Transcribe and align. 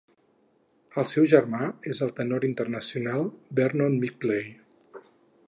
El 1.01 1.05
seu 1.11 1.27
germà 1.33 1.67
és 1.91 2.01
el 2.07 2.13
tenor 2.21 2.49
internacional 2.49 3.29
Vernon 3.61 4.01
Midgley. 4.07 4.53